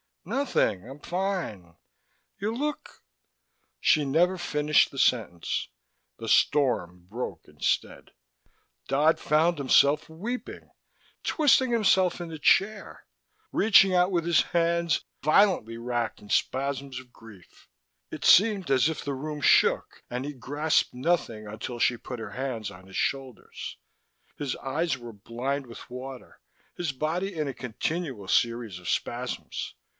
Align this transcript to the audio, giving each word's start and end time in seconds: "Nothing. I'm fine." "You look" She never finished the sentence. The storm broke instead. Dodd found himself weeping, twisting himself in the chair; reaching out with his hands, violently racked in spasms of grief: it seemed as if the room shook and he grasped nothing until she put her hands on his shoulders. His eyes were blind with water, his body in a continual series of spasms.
"Nothing. 0.25 0.87
I'm 0.87 0.99
fine." 0.99 1.75
"You 2.39 2.55
look" 2.55 3.01
She 3.79 4.05
never 4.05 4.37
finished 4.37 4.91
the 4.91 4.99
sentence. 4.99 5.69
The 6.17 6.27
storm 6.27 7.07
broke 7.09 7.41
instead. 7.47 8.11
Dodd 8.87 9.19
found 9.19 9.57
himself 9.57 10.09
weeping, 10.09 10.71
twisting 11.23 11.71
himself 11.71 12.21
in 12.21 12.29
the 12.29 12.39
chair; 12.39 13.05
reaching 13.51 13.95
out 13.95 14.11
with 14.11 14.25
his 14.25 14.41
hands, 14.41 15.05
violently 15.23 15.77
racked 15.77 16.19
in 16.21 16.29
spasms 16.29 16.99
of 16.99 17.11
grief: 17.13 17.67
it 18.11 18.23
seemed 18.23 18.69
as 18.69 18.89
if 18.89 19.03
the 19.03 19.15
room 19.15 19.41
shook 19.41 20.03
and 20.09 20.23
he 20.23 20.33
grasped 20.33 20.93
nothing 20.93 21.47
until 21.47 21.79
she 21.79 21.97
put 21.97 22.19
her 22.19 22.31
hands 22.31 22.69
on 22.69 22.85
his 22.87 22.97
shoulders. 22.97 23.77
His 24.37 24.55
eyes 24.57 24.97
were 24.99 25.13
blind 25.13 25.65
with 25.65 25.89
water, 25.89 26.39
his 26.75 26.91
body 26.91 27.35
in 27.35 27.47
a 27.47 27.53
continual 27.55 28.27
series 28.27 28.77
of 28.77 28.89
spasms. 28.89 29.75